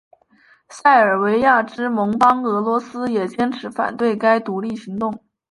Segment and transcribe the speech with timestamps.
[0.67, 5.23] 塞尔维亚之盟邦俄罗斯也坚持反对该独立行动。